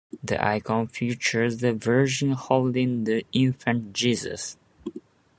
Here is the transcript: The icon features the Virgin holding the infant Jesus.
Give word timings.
The 0.23 0.43
icon 0.43 0.87
features 0.87 1.57
the 1.57 1.73
Virgin 1.75 2.31
holding 2.31 3.03
the 3.03 3.23
infant 3.33 3.93
Jesus. 3.93 4.57